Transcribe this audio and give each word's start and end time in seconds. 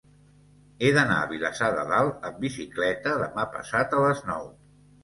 He 0.81 0.89
d'anar 0.95 1.17
a 1.17 1.27
Vilassar 1.35 1.69
de 1.77 1.85
Dalt 1.91 2.27
amb 2.31 2.43
bicicleta 2.47 3.17
demà 3.25 3.49
passat 3.57 3.97
a 4.01 4.05
les 4.09 4.31
nou. 4.35 4.53